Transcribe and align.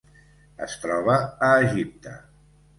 Es 0.67 0.73
troba 0.85 1.19
a 1.51 1.53
Egipte. 1.69 2.19